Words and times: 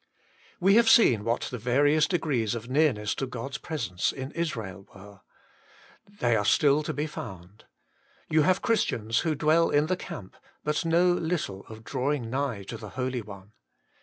We 0.59 0.77
have 0.77 0.89
seen 0.89 1.23
what 1.23 1.41
the 1.41 1.59
various 1.59 2.07
degrees 2.07 2.55
of 2.55 2.67
nearness 2.67 3.13
to 3.13 3.27
God's 3.27 3.59
Presence 3.59 4.11
in 4.11 4.31
Israel 4.31 4.87
were. 4.95 5.21
They 6.09 6.35
are 6.35 6.43
still 6.43 6.81
to 6.81 6.91
be 6.91 7.05
found. 7.05 7.65
You 8.27 8.41
have 8.41 8.63
Christians 8.63 9.19
who 9.19 9.35
dwell 9.35 9.69
in 9.69 9.85
the 9.85 9.95
camp, 9.95 10.35
but 10.63 10.83
know 10.85 11.11
little 11.11 11.67
of 11.67 11.83
drawing 11.83 12.31
nigh 12.31 12.63
to 12.63 12.77
the 12.77 12.89
Holy 12.97 13.21
One. 13.21 13.51